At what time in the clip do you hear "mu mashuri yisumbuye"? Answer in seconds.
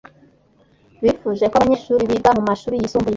2.37-3.09